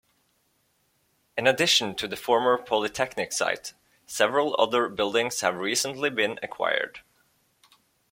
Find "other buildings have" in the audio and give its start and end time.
4.59-5.57